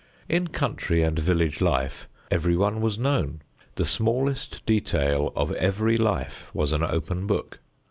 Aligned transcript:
In 0.27 0.47
country 0.47 1.03
and 1.03 1.19
village 1.19 1.61
life 1.61 2.09
everyone 2.31 2.81
was 2.81 2.97
known, 2.97 3.43
the 3.75 3.85
smallest 3.85 4.65
detail 4.65 5.31
of 5.35 5.51
every 5.51 5.95
life 5.95 6.47
was 6.55 6.71
an 6.71 6.81
open 6.81 7.27
book. 7.27 7.59